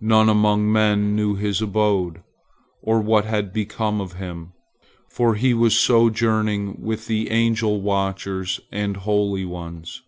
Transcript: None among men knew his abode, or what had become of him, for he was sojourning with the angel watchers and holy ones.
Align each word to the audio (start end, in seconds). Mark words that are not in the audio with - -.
None 0.00 0.28
among 0.28 0.72
men 0.72 1.14
knew 1.14 1.36
his 1.36 1.62
abode, 1.62 2.24
or 2.82 3.00
what 3.00 3.24
had 3.24 3.52
become 3.52 4.00
of 4.00 4.14
him, 4.14 4.52
for 5.08 5.36
he 5.36 5.54
was 5.54 5.78
sojourning 5.78 6.82
with 6.82 7.06
the 7.06 7.30
angel 7.30 7.80
watchers 7.80 8.58
and 8.72 8.96
holy 8.96 9.44
ones. 9.44 10.02